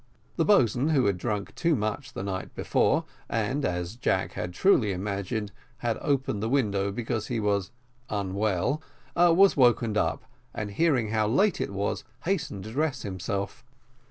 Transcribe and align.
The 0.35 0.45
boatswain, 0.45 0.89
who 0.89 1.05
had 1.05 1.19
drunk 1.19 1.53
too 1.53 1.75
much 1.75 2.13
the 2.13 2.23
night 2.23 2.55
before, 2.55 3.05
and, 3.29 3.63
as 3.63 3.95
Jack 3.95 4.31
had 4.31 4.51
truly 4.51 4.91
imagined, 4.93 5.51
had 5.77 5.99
opened 6.01 6.41
the 6.41 6.49
window 6.49 6.91
because 6.91 7.27
he 7.27 7.39
was 7.39 7.69
unwell, 8.09 8.81
was 9.15 9.55
wakened 9.55 9.97
up, 9.97 10.25
and, 10.55 10.71
hearing 10.71 11.09
how 11.09 11.27
late 11.27 11.61
it 11.61 11.69
was, 11.71 12.03
hastened 12.25 12.63
to 12.63 12.71
dress 12.71 13.03
himself. 13.03 13.63